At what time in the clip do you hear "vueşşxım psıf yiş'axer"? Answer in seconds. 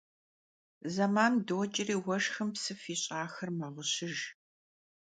2.03-3.49